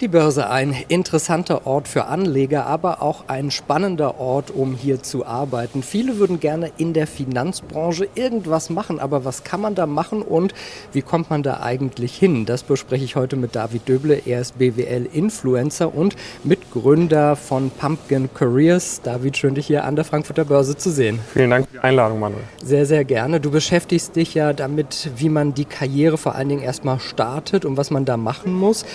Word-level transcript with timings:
Die 0.00 0.08
Börse 0.08 0.48
ein 0.48 0.74
interessanter 0.88 1.66
Ort 1.66 1.86
für 1.86 2.06
Anleger, 2.06 2.64
aber 2.64 3.02
auch 3.02 3.24
ein 3.26 3.50
spannender 3.50 4.18
Ort, 4.18 4.50
um 4.50 4.74
hier 4.74 5.02
zu 5.02 5.26
arbeiten. 5.26 5.82
Viele 5.82 6.16
würden 6.16 6.40
gerne 6.40 6.72
in 6.78 6.94
der 6.94 7.06
Finanzbranche 7.06 8.08
irgendwas 8.14 8.70
machen, 8.70 8.98
aber 8.98 9.26
was 9.26 9.44
kann 9.44 9.60
man 9.60 9.74
da 9.74 9.84
machen 9.84 10.22
und 10.22 10.54
wie 10.94 11.02
kommt 11.02 11.28
man 11.28 11.42
da 11.42 11.60
eigentlich 11.60 12.16
hin? 12.16 12.46
Das 12.46 12.62
bespreche 12.62 13.04
ich 13.04 13.14
heute 13.14 13.36
mit 13.36 13.54
David 13.54 13.86
Döble. 13.86 14.22
Er 14.24 14.40
ist 14.40 14.58
BWL-Influencer 14.58 15.94
und 15.94 16.16
Mitgründer 16.44 17.36
von 17.36 17.70
Pumpkin 17.70 18.32
Careers. 18.32 19.02
David, 19.02 19.36
schön 19.36 19.54
dich 19.54 19.66
hier 19.66 19.84
an 19.84 19.96
der 19.96 20.06
Frankfurter 20.06 20.46
Börse 20.46 20.78
zu 20.78 20.90
sehen. 20.90 21.18
Vielen 21.34 21.50
Dank 21.50 21.66
für 21.66 21.74
die 21.74 21.84
Einladung, 21.84 22.20
Manuel. 22.20 22.44
Sehr, 22.64 22.86
sehr 22.86 23.04
gerne. 23.04 23.38
Du 23.38 23.50
beschäftigst 23.50 24.16
dich 24.16 24.32
ja 24.32 24.54
damit, 24.54 25.10
wie 25.18 25.28
man 25.28 25.52
die 25.52 25.66
Karriere 25.66 26.16
vor 26.16 26.36
allen 26.36 26.48
Dingen 26.48 26.62
erstmal 26.62 27.00
startet 27.00 27.66
und 27.66 27.76
was 27.76 27.90
man 27.90 28.06
da 28.06 28.16
machen 28.16 28.54
muss. 28.54 28.86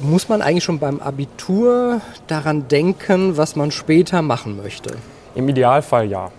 Muss 0.00 0.28
man 0.28 0.42
eigentlich 0.42 0.62
schon 0.62 0.78
beim 0.78 1.00
Abitur 1.00 2.00
daran 2.28 2.68
denken, 2.68 3.36
was 3.36 3.56
man 3.56 3.72
später 3.72 4.22
machen 4.22 4.56
möchte? 4.56 4.90
Im 5.34 5.48
Idealfall 5.48 6.06
ja. 6.08 6.30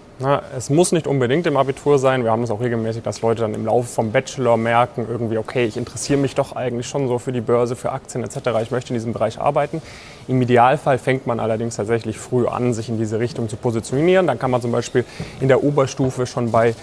Es 0.58 0.70
muss 0.70 0.94
nicht 0.94 1.08
unbedingt 1.08 1.45
im 1.45 1.58
Abitur 1.58 1.99
sein. 1.99 2.23
Wir 2.23 2.32
haben 2.32 2.44
es 2.44 2.52
auch 2.52 2.62
regelmäßig, 2.62 3.04
dass 3.04 3.22
Leute 3.22 3.41
dann 3.41 3.54
im 3.54 3.66
Laufe 3.66 3.88
vom 3.88 4.12
Bachelor 4.12 4.55
merken, 4.55 5.08
irgendwie, 5.09 5.38
okay, 5.38 5.66
ich 5.66 5.76
interessiere 5.76 6.20
mich 6.20 6.35
doch 6.35 6.55
eigentlich 6.55 6.88
schon 6.88 7.08
so 7.09 7.20
für 7.20 7.34
die 7.34 7.41
Börse, 7.41 7.76
für 7.76 7.91
Aktien 7.91 8.23
etc. 8.23 8.38
Ich 8.62 8.72
möchte 8.72 8.90
in 8.91 8.95
diesem 8.95 9.12
Bereich 9.12 9.40
arbeiten. 9.40 9.82
Im 10.30 10.41
Idealfall 10.41 10.98
fängt 10.98 11.27
man 11.27 11.40
allerdings 11.41 11.76
tatsächlich 11.76 12.18
früh 12.18 12.48
an, 12.48 12.73
sich 12.73 12.88
in 12.88 12.98
diese 12.98 13.20
Richtung 13.20 13.49
zu 13.49 13.57
positionieren. 13.57 14.27
Dann 14.27 14.40
kann 14.40 14.52
man 14.52 14.62
zum 14.62 14.71
Beispiel 14.71 15.04
in 15.41 15.49
der 15.49 15.63
Oberstufe 15.63 16.26
schon 16.26 16.52
bei 16.52 16.76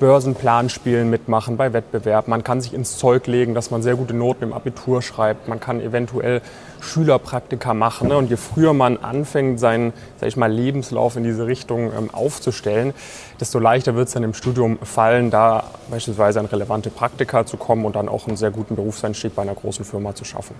Börsenplanspielen 0.00 1.10
mitmachen, 1.10 1.56
bei 1.56 1.72
Wettbewerben. 1.72 2.30
Man 2.30 2.44
kann 2.44 2.60
sich 2.60 2.72
ins 2.72 2.98
Zeug 2.98 3.26
legen, 3.26 3.54
dass 3.54 3.70
man 3.70 3.82
sehr 3.82 3.96
gute 3.96 4.14
Noten 4.14 4.44
im 4.44 4.52
Abitur 4.52 5.02
schreibt. 5.02 5.48
Man 5.48 5.60
kann 5.60 5.80
eventuell 5.80 6.40
Schülerpraktika 6.80 7.74
machen. 7.74 8.08
Ne? 8.08 8.16
Und 8.16 8.30
je 8.30 8.36
früher 8.36 8.72
man 8.72 8.96
anfängt, 8.98 9.58
seinen 9.58 9.92
sag 10.20 10.28
ich 10.28 10.36
mal, 10.36 10.50
Lebenslauf 10.50 11.16
in 11.16 11.24
diese 11.24 11.46
Richtung 11.46 11.92
ähm, 11.92 12.10
aufzustellen, 12.12 12.94
desto 13.40 13.58
leichter 13.58 13.94
wird 13.94 14.08
es 14.08 14.14
dann 14.14 14.22
im 14.22 14.34
Studium 14.34 14.78
fallen, 14.82 15.30
da 15.30 15.64
beispielsweise 15.90 16.40
an 16.40 16.46
relevante 16.46 16.90
Praktika 16.90 17.46
zu 17.46 17.56
kommen 17.56 17.84
und 17.84 17.96
dann 17.96 18.08
auch 18.08 18.26
einen 18.26 18.36
sehr 18.36 18.50
guten 18.50 18.76
Berufseinstieg 18.76 19.34
bei 19.34 19.42
einer 19.42 19.54
großen 19.54 19.84
Firma 19.84 20.14
zu 20.14 20.24
schaffen. 20.24 20.54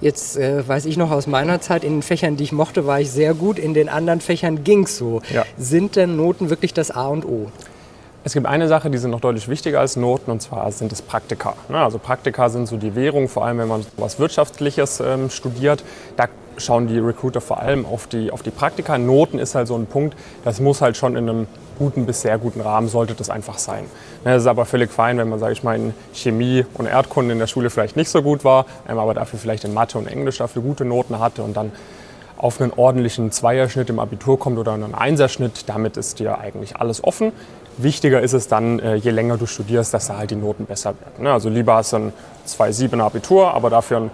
Jetzt 0.00 0.36
äh, 0.36 0.66
weiß 0.66 0.86
ich 0.86 0.96
noch 0.96 1.10
aus 1.10 1.26
meiner 1.26 1.60
Zeit, 1.60 1.84
in 1.84 1.94
den 1.94 2.02
Fächern, 2.02 2.36
die 2.36 2.44
ich 2.44 2.52
mochte, 2.52 2.86
war 2.86 3.00
ich 3.00 3.10
sehr 3.10 3.34
gut. 3.34 3.58
In 3.58 3.74
den 3.74 3.88
anderen 3.88 4.20
Fächern 4.20 4.64
ging 4.64 4.84
es 4.84 4.96
so. 4.96 5.22
Ja. 5.32 5.44
Sind 5.56 5.96
denn 5.96 6.16
Noten 6.16 6.50
wirklich 6.50 6.72
das 6.74 6.90
A 6.90 7.08
und 7.08 7.24
O? 7.24 7.50
Es 8.24 8.34
gibt 8.34 8.46
eine 8.46 8.68
Sache, 8.68 8.88
die 8.88 8.98
sind 8.98 9.10
noch 9.10 9.20
deutlich 9.20 9.48
wichtiger 9.48 9.80
als 9.80 9.96
Noten, 9.96 10.30
und 10.30 10.40
zwar 10.40 10.70
sind 10.70 10.92
es 10.92 11.02
Praktika. 11.02 11.54
Also 11.72 11.98
Praktika 11.98 12.48
sind 12.50 12.68
so 12.68 12.76
die 12.76 12.94
Währung, 12.94 13.28
vor 13.28 13.44
allem 13.44 13.58
wenn 13.58 13.66
man 13.66 13.84
was 13.96 14.20
Wirtschaftliches 14.20 15.00
ähm, 15.00 15.28
studiert. 15.28 15.82
Da 16.16 16.26
schauen 16.56 16.86
die 16.86 17.00
Recruiter 17.00 17.40
vor 17.40 17.58
allem 17.58 17.84
auf 17.84 18.06
die, 18.06 18.30
auf 18.30 18.42
die 18.42 18.52
Praktika. 18.52 18.96
Noten 18.96 19.40
ist 19.40 19.56
halt 19.56 19.66
so 19.66 19.74
ein 19.74 19.86
Punkt, 19.86 20.16
das 20.44 20.60
muss 20.60 20.80
halt 20.80 20.96
schon 20.96 21.16
in 21.16 21.28
einem 21.28 21.46
guten 21.78 22.06
bis 22.06 22.20
sehr 22.20 22.38
guten 22.38 22.60
Rahmen 22.60 22.86
sollte 22.86 23.14
das 23.14 23.28
einfach 23.28 23.58
sein. 23.58 23.86
Es 24.22 24.42
ist 24.42 24.46
aber 24.46 24.66
völlig 24.66 24.92
fein, 24.92 25.18
wenn 25.18 25.28
man, 25.28 25.40
sage 25.40 25.54
ich 25.54 25.64
mal, 25.64 25.74
in 25.74 25.92
Chemie 26.12 26.64
und 26.74 26.86
Erdkunde 26.86 27.32
in 27.32 27.40
der 27.40 27.48
Schule 27.48 27.70
vielleicht 27.70 27.96
nicht 27.96 28.08
so 28.08 28.22
gut 28.22 28.44
war, 28.44 28.66
ähm, 28.88 29.00
aber 29.00 29.14
dafür 29.14 29.40
vielleicht 29.40 29.64
in 29.64 29.74
Mathe 29.74 29.98
und 29.98 30.06
Englisch 30.06 30.38
dafür 30.38 30.62
gute 30.62 30.84
Noten 30.84 31.18
hatte 31.18 31.42
und 31.42 31.56
dann 31.56 31.72
auf 32.36 32.60
einen 32.60 32.72
ordentlichen 32.72 33.30
Zweierschnitt 33.30 33.88
im 33.90 33.98
Abitur 33.98 34.38
kommt 34.38 34.58
oder 34.58 34.72
einen 34.72 34.94
Einserschnitt, 34.94 35.68
damit 35.68 35.96
ist 35.96 36.18
dir 36.18 36.38
eigentlich 36.38 36.76
alles 36.76 37.02
offen. 37.02 37.32
Wichtiger 37.78 38.20
ist 38.20 38.32
es 38.32 38.48
dann, 38.48 38.78
äh, 38.78 38.96
je 38.96 39.10
länger 39.10 39.36
du 39.36 39.46
studierst, 39.46 39.94
dass 39.94 40.06
da 40.08 40.18
halt 40.18 40.30
die 40.30 40.36
Noten 40.36 40.66
besser 40.66 40.94
werden. 41.00 41.24
Ne? 41.24 41.32
Also 41.32 41.48
lieber 41.48 41.76
hast 41.76 41.92
du 41.92 41.96
ein 41.96 42.12
2,7er 42.46 43.02
Abitur, 43.02 43.54
aber 43.54 43.70
dafür 43.70 43.98
ein 43.98 44.10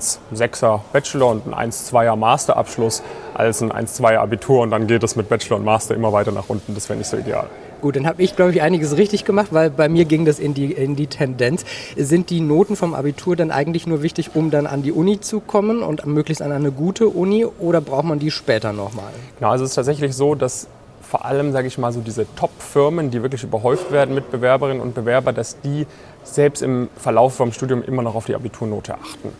1,6er 0.00 0.80
Bachelor 0.92 1.28
und 1.28 1.52
ein 1.52 1.70
1,2er 1.70 2.16
Masterabschluss 2.16 3.02
als 3.34 3.62
ein 3.62 3.72
1,2er 3.72 4.18
Abitur 4.18 4.60
und 4.62 4.70
dann 4.70 4.86
geht 4.86 5.02
es 5.02 5.16
mit 5.16 5.28
Bachelor 5.28 5.56
und 5.56 5.64
Master 5.64 5.94
immer 5.94 6.12
weiter 6.12 6.32
nach 6.32 6.48
unten. 6.48 6.74
Das 6.74 6.88
wäre 6.88 6.98
nicht 6.98 7.08
so 7.08 7.16
ideal. 7.16 7.46
Gut, 7.80 7.96
dann 7.96 8.06
habe 8.06 8.22
ich, 8.22 8.36
glaube 8.36 8.52
ich, 8.52 8.60
einiges 8.60 8.98
richtig 8.98 9.24
gemacht, 9.24 9.48
weil 9.52 9.70
bei 9.70 9.88
mir 9.88 10.04
ging 10.04 10.26
das 10.26 10.38
in 10.38 10.52
die, 10.52 10.72
in 10.72 10.96
die 10.96 11.06
Tendenz. 11.06 11.64
Sind 11.96 12.28
die 12.28 12.40
Noten 12.40 12.76
vom 12.76 12.92
Abitur 12.92 13.36
dann 13.36 13.50
eigentlich 13.50 13.86
nur 13.86 14.02
wichtig, 14.02 14.34
um 14.34 14.50
dann 14.50 14.66
an 14.66 14.82
die 14.82 14.92
Uni 14.92 15.20
zu 15.20 15.40
kommen 15.40 15.82
und 15.82 16.04
möglichst 16.04 16.42
an 16.42 16.52
eine 16.52 16.72
gute 16.72 17.08
Uni 17.08 17.46
oder 17.46 17.80
braucht 17.80 18.04
man 18.04 18.18
die 18.18 18.30
später 18.30 18.74
nochmal? 18.74 19.12
Genau, 19.38 19.50
also 19.50 19.64
es 19.64 19.70
ist 19.70 19.76
tatsächlich 19.76 20.14
so, 20.14 20.34
dass 20.34 20.66
vor 21.10 21.24
allem, 21.24 21.50
sage 21.50 21.66
ich 21.66 21.76
mal, 21.76 21.92
so 21.92 22.00
diese 22.00 22.24
Top-Firmen, 22.36 23.10
die 23.10 23.20
wirklich 23.20 23.42
überhäuft 23.42 23.90
werden 23.90 24.14
mit 24.14 24.30
Bewerberinnen 24.30 24.80
und 24.80 24.94
Bewerbern, 24.94 25.34
dass 25.34 25.60
die 25.60 25.84
selbst 26.22 26.62
im 26.62 26.88
Verlauf 26.96 27.34
vom 27.34 27.50
Studium 27.50 27.82
immer 27.82 28.02
noch 28.02 28.14
auf 28.14 28.26
die 28.26 28.36
Abiturnote 28.36 28.94
achten. 28.94 29.32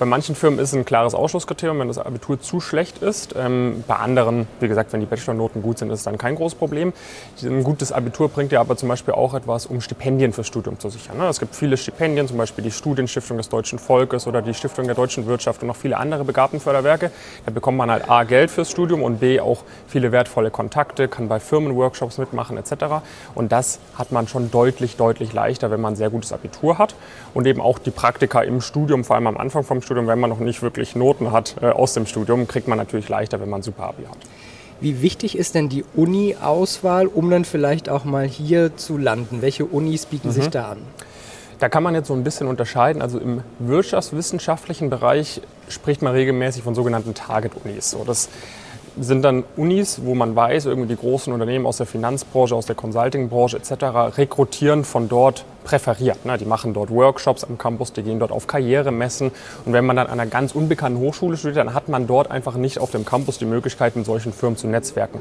Bei 0.00 0.06
manchen 0.06 0.34
Firmen 0.34 0.58
ist 0.60 0.70
es 0.70 0.74
ein 0.74 0.86
klares 0.86 1.14
Ausschlusskriterium, 1.14 1.78
wenn 1.78 1.88
das 1.88 1.98
Abitur 1.98 2.40
zu 2.40 2.58
schlecht 2.62 3.02
ist. 3.02 3.34
Ähm, 3.38 3.84
bei 3.86 3.96
anderen, 3.96 4.48
wie 4.58 4.66
gesagt, 4.66 4.94
wenn 4.94 5.00
die 5.00 5.06
Bachelornoten 5.06 5.60
gut 5.60 5.76
sind, 5.76 5.90
ist 5.90 5.98
es 5.98 6.04
dann 6.04 6.16
kein 6.16 6.36
großes 6.36 6.56
Problem. 6.56 6.94
Ein 7.42 7.62
gutes 7.62 7.92
Abitur 7.92 8.30
bringt 8.30 8.50
ja 8.50 8.62
aber 8.62 8.78
zum 8.78 8.88
Beispiel 8.88 9.12
auch 9.12 9.34
etwas, 9.34 9.66
um 9.66 9.82
Stipendien 9.82 10.32
fürs 10.32 10.46
Studium 10.46 10.78
zu 10.78 10.88
sichern. 10.88 11.18
Ne? 11.18 11.26
Es 11.28 11.38
gibt 11.38 11.54
viele 11.54 11.76
Stipendien, 11.76 12.26
zum 12.26 12.38
Beispiel 12.38 12.64
die 12.64 12.70
Studienstiftung 12.70 13.36
des 13.36 13.50
deutschen 13.50 13.78
Volkes 13.78 14.26
oder 14.26 14.40
die 14.40 14.54
Stiftung 14.54 14.86
der 14.86 14.94
deutschen 14.94 15.26
Wirtschaft 15.26 15.60
und 15.60 15.68
noch 15.68 15.76
viele 15.76 15.98
andere 15.98 16.24
Begabtenförderwerke. 16.24 17.10
Da 17.44 17.52
bekommt 17.52 17.76
man 17.76 17.90
halt 17.90 18.08
A, 18.08 18.24
Geld 18.24 18.50
fürs 18.50 18.70
Studium 18.70 19.02
und 19.02 19.20
B, 19.20 19.38
auch 19.38 19.64
viele 19.86 20.12
wertvolle 20.12 20.50
Kontakte, 20.50 21.08
kann 21.08 21.28
bei 21.28 21.40
Firmenworkshops 21.40 22.16
mitmachen 22.16 22.56
etc. 22.56 23.02
Und 23.34 23.52
das 23.52 23.80
hat 23.96 24.12
man 24.12 24.28
schon 24.28 24.50
deutlich, 24.50 24.96
deutlich 24.96 25.34
leichter, 25.34 25.70
wenn 25.70 25.82
man 25.82 25.92
ein 25.92 25.96
sehr 25.96 26.08
gutes 26.08 26.32
Abitur 26.32 26.78
hat. 26.78 26.94
Und 27.34 27.46
eben 27.46 27.60
auch 27.60 27.78
die 27.78 27.90
Praktika 27.90 28.40
im 28.40 28.62
Studium, 28.62 29.04
vor 29.04 29.16
allem 29.16 29.26
am 29.26 29.36
Anfang 29.36 29.62
vom 29.62 29.82
Studium, 29.82 29.89
Studium, 29.90 30.06
wenn 30.06 30.20
man 30.20 30.30
noch 30.30 30.38
nicht 30.38 30.62
wirklich 30.62 30.94
Noten 30.94 31.32
hat 31.32 31.56
äh, 31.60 31.66
aus 31.66 31.94
dem 31.94 32.06
Studium, 32.06 32.46
kriegt 32.46 32.68
man 32.68 32.78
natürlich 32.78 33.08
leichter, 33.08 33.40
wenn 33.40 33.50
man 33.50 33.62
Super 33.62 33.86
Abi 33.86 34.04
hat. 34.04 34.18
Wie 34.80 35.02
wichtig 35.02 35.36
ist 35.36 35.56
denn 35.56 35.68
die 35.68 35.84
Uni-Auswahl, 35.96 37.08
um 37.08 37.28
dann 37.28 37.44
vielleicht 37.44 37.88
auch 37.88 38.04
mal 38.04 38.24
hier 38.24 38.76
zu 38.76 38.96
landen? 38.96 39.42
Welche 39.42 39.64
Unis 39.64 40.06
bieten 40.06 40.28
mhm. 40.28 40.32
sich 40.32 40.48
da 40.48 40.70
an? 40.70 40.78
Da 41.58 41.68
kann 41.68 41.82
man 41.82 41.96
jetzt 41.96 42.06
so 42.06 42.14
ein 42.14 42.22
bisschen 42.22 42.46
unterscheiden. 42.46 43.02
Also 43.02 43.18
im 43.18 43.42
wirtschaftswissenschaftlichen 43.58 44.90
Bereich 44.90 45.42
spricht 45.68 46.02
man 46.02 46.12
regelmäßig 46.12 46.62
von 46.62 46.76
sogenannten 46.76 47.12
Target-Unis. 47.12 47.90
So, 47.90 48.04
das 48.06 48.28
sind 48.96 49.22
dann 49.22 49.42
Unis, 49.56 50.02
wo 50.04 50.14
man 50.14 50.36
weiß, 50.36 50.66
irgendwie 50.66 50.94
die 50.94 51.00
großen 51.00 51.32
Unternehmen 51.32 51.66
aus 51.66 51.78
der 51.78 51.86
Finanzbranche, 51.86 52.54
aus 52.54 52.66
der 52.66 52.76
Consultingbranche 52.76 53.56
etc. 53.56 54.16
rekrutieren 54.18 54.84
von 54.84 55.08
dort 55.08 55.44
präferiert. 55.64 56.18
Die 56.40 56.44
machen 56.44 56.74
dort 56.74 56.90
Workshops 56.90 57.44
am 57.44 57.58
Campus, 57.58 57.92
die 57.92 58.02
gehen 58.02 58.18
dort 58.18 58.32
auf 58.32 58.46
Karrieremessen. 58.46 59.30
Und 59.64 59.72
wenn 59.72 59.84
man 59.84 59.96
dann 59.96 60.06
an 60.06 60.20
einer 60.20 60.30
ganz 60.30 60.52
unbekannten 60.52 60.98
Hochschule 60.98 61.36
studiert, 61.36 61.58
dann 61.58 61.74
hat 61.74 61.88
man 61.88 62.06
dort 62.06 62.30
einfach 62.30 62.56
nicht 62.56 62.78
auf 62.78 62.90
dem 62.90 63.04
Campus 63.04 63.38
die 63.38 63.44
Möglichkeit, 63.44 63.96
mit 63.96 64.06
solchen 64.06 64.32
Firmen 64.32 64.56
zu 64.56 64.66
netzwerken. 64.66 65.20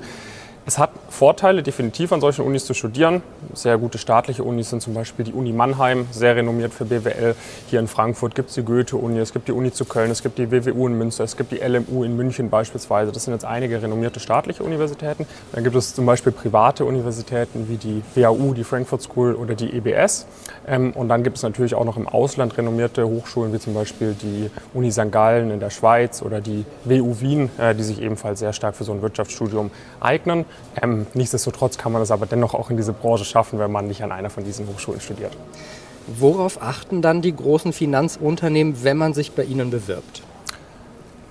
Es 0.66 0.78
hat 0.78 0.92
Vorteile, 1.10 1.64
definitiv 1.64 2.12
an 2.12 2.22
solchen 2.22 2.46
Unis 2.46 2.66
zu 2.66 2.74
studieren. 2.74 3.24
Sehr 3.54 3.78
gute 3.78 3.98
staatliche 3.98 4.44
Unis 4.44 4.70
sind 4.70 4.82
zum 4.82 4.94
Beispiel 4.94 5.26
die 5.26 5.34
Uni 5.34 5.52
Mannheim, 5.52 6.08
sehr 6.12 6.36
renommiert 6.36 6.74
für 6.74 6.86
BWL. 6.86 7.36
Hier 7.68 7.80
in 7.80 7.88
Frankfurt 7.88 8.36
gibt 8.36 8.50
es 8.50 8.56
die 8.56 8.64
Goethe-Uni, 8.64 9.18
es 9.18 9.34
gibt 9.34 9.48
die 9.48 9.52
Uni 9.52 9.72
zu 9.72 9.86
Köln, 9.86 10.12
es 10.12 10.22
gibt 10.22 10.38
die 10.38 10.52
WWU 10.52 10.88
in 10.88 10.98
Münster, 10.98 11.24
es 11.24 11.36
gibt 11.36 11.52
die 11.52 11.58
LMU 11.58 12.04
in 12.04 12.16
München 12.16 12.50
beispielsweise. 12.50 13.12
Das 13.12 13.24
sind 13.24 13.34
jetzt 13.34 13.46
einige 13.46 13.82
renommierte 13.82 14.20
staatliche 14.20 14.64
Universitäten. 14.64 15.26
Dann 15.52 15.64
gibt 15.64 15.76
es 15.76 15.96
zum 15.96 16.06
Beispiel 16.06 16.32
private 16.32 16.86
Universitäten 16.86 17.68
wie 17.68 17.78
die 17.78 18.04
WAU, 18.16 18.54
die 18.54 18.64
Frankfurt 18.64 19.02
School 19.02 19.34
oder 19.34 19.56
die 19.56 19.74
EBS. 19.76 20.28
Ähm, 20.68 20.92
und 20.94 21.10
dann 21.10 21.24
gibt 21.24 21.38
es 21.38 21.44
natürlich 21.44 21.74
auch 21.74 21.86
noch 21.86 21.98
im 21.98 22.08
Ausland 22.08 22.58
renommierte 22.58 23.08
Hochschulen 23.08 23.52
wie 23.54 23.60
zum 23.60 23.74
Beispiel 23.74 24.16
die 24.22 24.52
Uni 24.74 24.92
St. 24.92 25.12
Gallen 25.12 25.50
in 25.50 25.60
der 25.60 25.72
Schweiz 25.72 26.22
oder 26.22 26.42
die 26.42 26.66
WU 26.86 27.20
Wien, 27.20 27.50
äh, 27.58 27.74
die 27.74 27.84
sich 27.84 28.02
ebenfalls 28.02 28.40
sehr 28.40 28.54
stark 28.54 28.76
für 28.76 28.84
so 28.84 28.92
ein 28.92 29.02
Wirtschaftsstudium 29.02 29.72
eignen. 30.00 30.46
Ähm, 30.82 31.08
nichtsdestotrotz 31.14 31.78
kann 31.78 31.92
man 31.92 32.02
es 32.02 32.12
aber 32.12 32.26
dennoch 32.26 32.54
auch 32.54 32.70
in 32.70 32.78
diese 32.78 32.94
Branche 32.94 33.26
schaffen, 33.26 33.60
wenn 33.60 33.72
man 33.72 33.88
nicht 33.88 34.04
an 34.04 34.12
einer 34.12 34.30
von 34.30 34.44
diesen 34.44 34.68
Hochschulen 34.68 35.02
studiert. 35.02 35.36
Worauf 36.08 36.62
achten 36.62 37.02
dann 37.02 37.22
die 37.22 37.36
großen 37.36 37.74
Finanzunternehmen, 37.74 38.84
wenn 38.84 38.98
man 38.98 39.14
sich 39.14 39.34
bei 39.34 39.44
ihnen 39.44 39.70
bewirbt? 39.70 40.24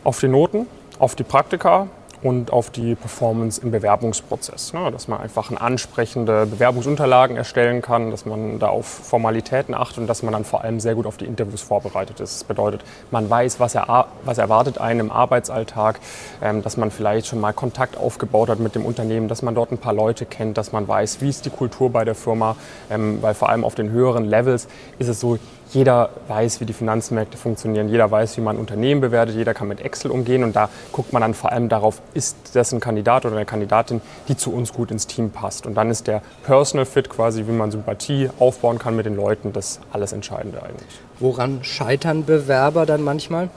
Auf 0.04 0.20
die 0.20 0.28
Noten, 0.28 0.66
auf 0.98 1.14
die 1.14 1.25
Praktika, 1.25 1.88
und 2.23 2.53
auf 2.53 2.70
die 2.70 2.94
Performance 2.94 3.61
im 3.61 3.70
Bewerbungsprozess. 3.70 4.73
Ne? 4.73 4.91
Dass 4.91 5.09
man 5.09 5.20
einfach 5.20 5.50
ansprechende 5.56 6.47
Bewerbungsunterlagen 6.47 7.37
erstellen 7.37 7.82
kann, 7.82 8.11
dass 8.11 8.26
man 8.26 8.59
da 8.59 8.69
auf 8.69 8.87
Formalitäten 8.87 9.75
achtet 9.75 9.99
und 9.99 10.06
dass 10.06 10.23
man 10.23 10.32
dann 10.32 10.44
vor 10.44 10.65
allem 10.65 10.81
sehr 10.81 10.94
gut 10.94 11.06
auf 11.06 11.17
die 11.17 11.26
Interviews 11.26 11.62
vorbereitet 11.62 12.20
ist. 12.20 12.35
Das 12.35 12.44
bedeutet, 12.44 12.85
man 13.11 13.29
weiß, 13.29 13.61
was, 13.61 13.75
er, 13.75 14.06
was 14.25 14.38
erwartet 14.38 14.79
einen 14.79 15.00
im 15.00 15.12
Arbeitsalltag, 15.12 16.00
ähm, 16.43 16.62
dass 16.62 16.76
man 16.76 16.91
vielleicht 16.91 17.26
schon 17.26 17.41
mal 17.41 17.53
Kontakt 17.53 17.97
aufgebaut 17.97 18.49
hat 18.49 18.59
mit 18.59 18.75
dem 18.75 18.85
Unternehmen, 18.85 19.29
dass 19.29 19.43
man 19.43 19.55
dort 19.55 19.73
ein 19.73 19.79
paar 19.79 19.94
Leute 19.94 20.26
kennt, 20.26 20.59
dass 20.59 20.73
man 20.73 20.88
weiß, 20.88 21.20
wie 21.20 21.29
ist 21.29 21.47
die 21.47 21.50
Kultur 21.50 21.91
bei 21.91 22.05
der 22.05 22.15
Firma, 22.15 22.56
ähm, 22.91 23.19
weil 23.23 23.35
vor 23.35 23.49
allem 23.49 23.65
auf 23.65 23.75
den 23.75 23.91
höheren 23.91 24.25
Levels 24.25 24.69
ist 24.99 25.09
es 25.09 25.20
so, 25.20 25.38
jeder 25.70 26.11
weiß, 26.29 26.61
wie 26.61 26.65
die 26.65 26.73
Finanzmärkte 26.73 27.37
funktionieren, 27.37 27.88
jeder 27.88 28.11
weiß, 28.11 28.37
wie 28.37 28.41
man 28.41 28.56
Unternehmen 28.56 29.00
bewertet, 29.00 29.35
jeder 29.37 29.55
kann 29.55 29.69
mit 29.69 29.81
Excel 29.81 30.11
umgehen 30.11 30.44
und 30.44 30.56
da 30.56 30.69
guckt 30.93 31.12
man 31.12 31.23
dann 31.23 31.35
vor 31.35 31.53
allem 31.53 31.69
darauf, 31.69 32.00
ist 32.15 32.37
das 32.55 32.73
ein 32.73 32.81
Kandidat 32.81 33.26
oder 33.26 33.37
eine 33.37 33.44
Kandidatin, 33.44 34.00
die 34.29 34.37
zu 34.37 34.53
uns 34.53 34.73
gut 34.73 34.91
ins 34.91 35.06
Team 35.06 35.31
passt. 35.31 35.67
Und 35.67 35.75
dann 35.75 35.91
ist 35.91 36.06
der 36.06 36.23
Personal 36.44 36.87
Fit 36.87 37.09
quasi, 37.09 37.47
wie 37.47 37.53
man 37.53 37.70
Sympathie 37.70 38.31
aufbauen 38.38 38.79
kann 38.79 38.97
mit 38.97 39.06
den 39.06 39.17
Leuten, 39.17 39.53
das 39.53 39.81
alles 39.93 40.12
Entscheidende 40.12 40.62
eigentlich. 40.62 41.00
Woran 41.20 41.65
scheitern 41.65 42.25
Bewerber 42.25 42.87
dann 42.87 43.03
manchmal? 43.03 43.50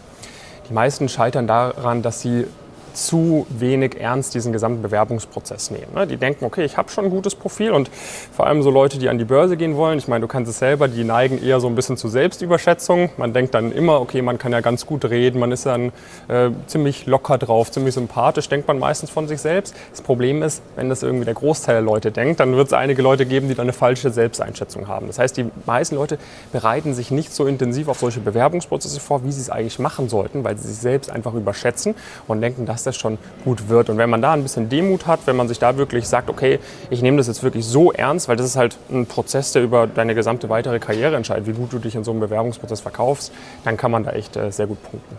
Die 0.69 0.73
meisten 0.73 1.09
scheitern 1.09 1.47
daran, 1.47 2.01
dass 2.01 2.21
sie 2.21 2.45
zu 2.93 3.45
wenig 3.49 3.99
ernst 3.99 4.33
diesen 4.33 4.53
gesamten 4.53 4.81
Bewerbungsprozess 4.81 5.71
nehmen. 5.71 5.93
Ne? 5.95 6.07
Die 6.07 6.17
denken, 6.17 6.45
okay, 6.45 6.63
ich 6.63 6.77
habe 6.77 6.89
schon 6.89 7.05
ein 7.05 7.11
gutes 7.11 7.35
Profil 7.35 7.71
und 7.71 7.89
vor 8.31 8.47
allem 8.47 8.63
so 8.63 8.69
Leute, 8.69 8.97
die 8.97 9.09
an 9.09 9.17
die 9.17 9.25
Börse 9.25 9.57
gehen 9.57 9.75
wollen, 9.75 9.97
ich 9.97 10.07
meine, 10.07 10.21
du 10.21 10.27
kannst 10.27 10.49
es 10.49 10.59
selber, 10.59 10.87
die 10.87 11.03
neigen 11.03 11.43
eher 11.43 11.59
so 11.59 11.67
ein 11.67 11.75
bisschen 11.75 11.97
zu 11.97 12.07
Selbstüberschätzung. 12.07 13.09
Man 13.17 13.33
denkt 13.33 13.53
dann 13.53 13.71
immer, 13.71 14.01
okay, 14.01 14.21
man 14.21 14.37
kann 14.37 14.51
ja 14.51 14.61
ganz 14.61 14.85
gut 14.85 15.05
reden, 15.05 15.39
man 15.39 15.51
ist 15.51 15.65
dann 15.65 15.91
äh, 16.27 16.49
ziemlich 16.67 17.05
locker 17.05 17.37
drauf, 17.37 17.71
ziemlich 17.71 17.93
sympathisch, 17.93 18.49
denkt 18.49 18.67
man 18.67 18.79
meistens 18.79 19.09
von 19.09 19.27
sich 19.27 19.41
selbst. 19.41 19.75
Das 19.91 20.01
Problem 20.01 20.43
ist, 20.43 20.61
wenn 20.75 20.89
das 20.89 21.03
irgendwie 21.03 21.25
der 21.25 21.33
Großteil 21.33 21.75
der 21.75 21.81
Leute 21.81 22.11
denkt, 22.11 22.39
dann 22.39 22.55
wird 22.55 22.67
es 22.67 22.73
einige 22.73 23.01
Leute 23.01 23.25
geben, 23.25 23.47
die 23.47 23.55
dann 23.55 23.65
eine 23.65 23.73
falsche 23.73 24.09
Selbsteinschätzung 24.09 24.87
haben. 24.87 25.07
Das 25.07 25.19
heißt, 25.19 25.37
die 25.37 25.45
meisten 25.65 25.95
Leute 25.95 26.17
bereiten 26.51 26.93
sich 26.93 27.11
nicht 27.11 27.33
so 27.33 27.45
intensiv 27.45 27.87
auf 27.87 27.99
solche 27.99 28.19
Bewerbungsprozesse 28.19 28.99
vor, 28.99 29.23
wie 29.23 29.31
sie 29.31 29.41
es 29.41 29.49
eigentlich 29.49 29.79
machen 29.79 30.09
sollten, 30.09 30.43
weil 30.43 30.57
sie 30.57 30.67
sich 30.67 30.77
selbst 30.77 31.09
einfach 31.11 31.33
überschätzen 31.33 31.95
und 32.27 32.41
denken, 32.41 32.65
dass 32.65 32.80
dass 32.85 32.95
das 32.95 33.01
schon 33.01 33.17
gut 33.43 33.69
wird. 33.69 33.89
Und 33.89 33.97
wenn 33.97 34.09
man 34.09 34.21
da 34.21 34.33
ein 34.33 34.43
bisschen 34.43 34.69
Demut 34.69 35.07
hat, 35.07 35.21
wenn 35.25 35.35
man 35.35 35.47
sich 35.47 35.59
da 35.59 35.77
wirklich 35.77 36.07
sagt, 36.07 36.29
okay, 36.29 36.59
ich 36.89 37.01
nehme 37.01 37.17
das 37.17 37.27
jetzt 37.27 37.43
wirklich 37.43 37.65
so 37.65 37.91
ernst, 37.91 38.27
weil 38.27 38.35
das 38.35 38.45
ist 38.45 38.55
halt 38.55 38.77
ein 38.89 39.05
Prozess, 39.05 39.51
der 39.51 39.63
über 39.63 39.87
deine 39.87 40.15
gesamte 40.15 40.49
weitere 40.49 40.79
Karriere 40.79 41.15
entscheidet, 41.15 41.47
wie 41.47 41.53
gut 41.53 41.73
du 41.73 41.79
dich 41.79 41.95
in 41.95 42.03
so 42.03 42.11
einem 42.11 42.19
Bewerbungsprozess 42.19 42.81
verkaufst, 42.81 43.31
dann 43.63 43.77
kann 43.77 43.91
man 43.91 44.03
da 44.03 44.11
echt 44.11 44.35
äh, 44.35 44.51
sehr 44.51 44.67
gut 44.67 44.81
punkten. 44.83 45.17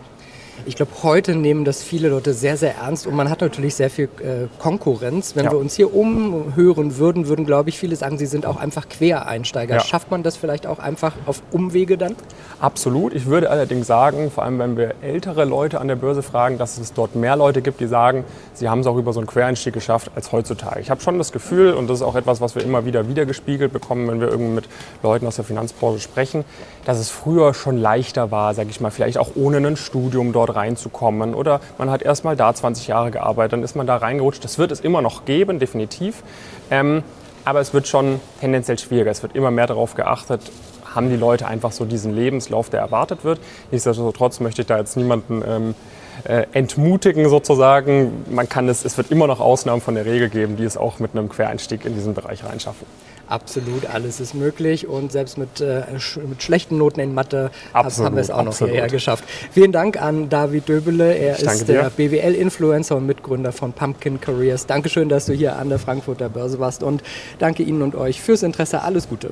Ich 0.65 0.75
glaube, 0.75 0.91
heute 1.03 1.35
nehmen 1.35 1.65
das 1.65 1.83
viele 1.83 2.09
Leute 2.09 2.33
sehr, 2.33 2.57
sehr 2.57 2.75
ernst 2.77 3.05
und 3.07 3.15
man 3.15 3.29
hat 3.29 3.41
natürlich 3.41 3.75
sehr 3.75 3.89
viel 3.89 4.05
äh, 4.19 4.47
Konkurrenz. 4.59 5.35
Wenn 5.35 5.45
ja. 5.45 5.51
wir 5.51 5.57
uns 5.57 5.75
hier 5.75 5.93
umhören 5.93 6.97
würden, 6.97 7.27
würden, 7.27 7.45
glaube 7.45 7.69
ich, 7.69 7.77
viele 7.77 7.95
sagen, 7.95 8.17
sie 8.17 8.25
sind 8.25 8.45
auch 8.45 8.57
einfach 8.57 8.87
Quereinsteiger. 8.87 9.75
Ja. 9.75 9.81
Schafft 9.81 10.11
man 10.11 10.23
das 10.23 10.37
vielleicht 10.37 10.65
auch 10.67 10.79
einfach 10.79 11.13
auf 11.25 11.41
Umwege 11.51 11.97
dann? 11.97 12.15
Absolut. 12.59 13.13
Ich 13.13 13.25
würde 13.25 13.49
allerdings 13.49 13.87
sagen, 13.87 14.31
vor 14.31 14.43
allem 14.43 14.59
wenn 14.59 14.77
wir 14.77 14.95
ältere 15.01 15.43
Leute 15.45 15.81
an 15.81 15.87
der 15.89 15.97
Börse 15.97 16.23
fragen, 16.23 16.57
dass 16.57 16.77
es 16.77 16.93
dort 16.93 17.15
mehr 17.15 17.35
Leute 17.35 17.61
gibt, 17.61 17.81
die 17.81 17.87
sagen, 17.87 18.23
sie 18.53 18.69
haben 18.69 18.79
es 18.79 18.87
auch 18.87 18.95
über 18.95 19.11
so 19.11 19.19
einen 19.19 19.27
Quereinstieg 19.27 19.73
geschafft 19.73 20.11
als 20.15 20.31
heutzutage. 20.31 20.79
Ich 20.79 20.89
habe 20.89 21.01
schon 21.01 21.17
das 21.17 21.31
Gefühl, 21.31 21.73
und 21.73 21.89
das 21.89 21.97
ist 21.97 22.03
auch 22.03 22.15
etwas, 22.15 22.39
was 22.39 22.55
wir 22.55 22.63
immer 22.63 22.85
wieder 22.85 23.09
wiedergespiegelt 23.09 23.73
bekommen, 23.73 24.07
wenn 24.07 24.21
wir 24.21 24.29
irgendwie 24.29 24.53
mit 24.53 24.69
Leuten 25.01 25.27
aus 25.27 25.35
der 25.35 25.45
Finanzbranche 25.45 25.99
sprechen, 25.99 26.45
dass 26.85 26.99
es 26.99 27.09
früher 27.09 27.53
schon 27.53 27.77
leichter 27.77 28.31
war, 28.31 28.53
sage 28.53 28.69
ich 28.69 28.79
mal, 28.79 28.91
vielleicht 28.91 29.17
auch 29.17 29.31
ohne 29.35 29.57
ein 29.57 29.75
Studium 29.75 30.31
dort 30.33 30.42
reinzukommen. 30.49 31.33
Oder 31.35 31.59
man 31.77 31.89
hat 31.89 32.01
erst 32.01 32.23
mal 32.23 32.35
da 32.35 32.53
20 32.53 32.87
Jahre 32.87 33.11
gearbeitet, 33.11 33.53
dann 33.53 33.63
ist 33.63 33.75
man 33.75 33.87
da 33.87 33.97
reingerutscht. 33.97 34.43
Das 34.43 34.57
wird 34.57 34.71
es 34.71 34.79
immer 34.79 35.01
noch 35.01 35.25
geben, 35.25 35.59
definitiv. 35.59 36.23
Ähm, 36.71 37.03
aber 37.45 37.59
es 37.59 37.73
wird 37.73 37.87
schon 37.87 38.19
tendenziell 38.39 38.79
schwieriger. 38.79 39.11
Es 39.11 39.21
wird 39.21 39.35
immer 39.35 39.51
mehr 39.51 39.67
darauf 39.67 39.95
geachtet, 39.95 40.41
haben 40.95 41.09
die 41.09 41.17
Leute 41.17 41.47
einfach 41.47 41.71
so 41.71 41.85
diesen 41.85 42.15
Lebenslauf, 42.15 42.69
der 42.69 42.79
erwartet 42.79 43.23
wird. 43.23 43.39
Nichtsdestotrotz 43.71 44.39
möchte 44.39 44.61
ich 44.61 44.67
da 44.67 44.77
jetzt 44.77 44.95
niemanden 44.95 45.43
ähm, 45.45 45.75
äh, 46.23 46.45
entmutigen 46.53 47.29
sozusagen. 47.29 48.23
Man 48.29 48.49
kann 48.49 48.69
es, 48.69 48.85
es 48.85 48.97
wird 48.97 49.11
immer 49.11 49.27
noch 49.27 49.39
Ausnahmen 49.39 49.81
von 49.81 49.95
der 49.95 50.05
Regel 50.05 50.29
geben, 50.29 50.57
die 50.57 50.63
es 50.63 50.77
auch 50.77 50.99
mit 50.99 51.11
einem 51.11 51.29
Quereinstieg 51.29 51.85
in 51.85 51.93
diesen 51.95 52.13
Bereich 52.13 52.43
reinschaffen. 52.43 52.87
Absolut, 53.27 53.85
alles 53.85 54.19
ist 54.19 54.33
möglich 54.33 54.87
und 54.87 55.11
selbst 55.11 55.37
mit, 55.37 55.61
äh, 55.61 55.83
sch 55.97 56.17
mit 56.17 56.43
schlechten 56.43 56.77
Noten 56.77 56.99
in 56.99 57.13
Mathe 57.13 57.51
absolut, 57.71 58.07
haben 58.07 58.15
wir 58.17 58.21
es 58.21 58.29
auch 58.29 58.43
noch 58.43 58.57
hierher 58.57 58.87
geschafft. 58.87 59.23
Vielen 59.51 59.71
Dank 59.71 60.01
an 60.01 60.29
David 60.29 60.67
Döbele, 60.67 61.13
er 61.15 61.39
ich 61.39 61.43
ist 61.43 61.67
der 61.67 61.89
BWL-Influencer 61.89 62.97
und 62.97 63.05
Mitgründer 63.05 63.53
von 63.53 63.71
Pumpkin 63.71 64.19
Careers. 64.19 64.67
Dankeschön, 64.67 65.07
dass 65.07 65.25
du 65.25 65.33
hier 65.33 65.57
an 65.57 65.69
der 65.69 65.79
Frankfurter 65.79 66.29
Börse 66.29 66.59
warst 66.59 66.83
und 66.83 67.01
danke 67.39 67.63
Ihnen 67.63 67.81
und 67.81 67.95
euch 67.95 68.21
fürs 68.21 68.43
Interesse. 68.43 68.81
Alles 68.81 69.07
Gute. 69.07 69.31